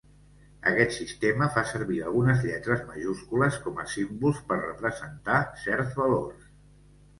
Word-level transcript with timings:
Aquest 0.69 0.93
sistema 0.99 1.49
fa 1.57 1.63
servir 1.71 1.99
algunes 2.05 2.41
lletres 2.47 2.81
majúscules 2.89 3.61
com 3.67 3.83
a 3.85 3.87
símbols 3.93 4.43
per 4.51 4.59
representar 4.65 5.39
certs 5.69 5.97
valors. 6.03 6.53